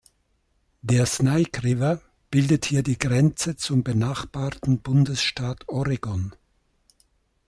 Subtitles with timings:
[0.81, 2.01] Der Snake River
[2.31, 6.33] bildet hier die Grenze zum benachbarten Bundesstaat Oregon.